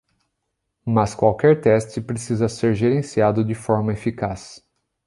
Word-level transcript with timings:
Mas 0.83 1.13
qualquer 1.13 1.61
teste 1.61 2.01
precisa 2.01 2.49
ser 2.49 2.73
gerenciado 2.73 3.45
de 3.45 3.53
forma 3.53 3.93
eficaz. 3.93 4.59